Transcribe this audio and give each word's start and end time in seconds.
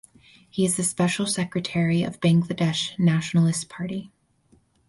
He 0.49 0.65
is 0.65 0.77
the 0.77 0.83
special 0.83 1.27
secretary 1.27 2.01
of 2.01 2.19
Bangladesh 2.19 2.97
Nationalist 2.97 3.69
Party. 3.69 4.09